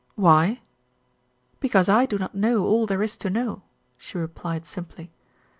[0.15, 0.61] "Why?"
[1.59, 3.61] "Because I do not know all there is to know,"
[3.99, 5.11] she replied simply.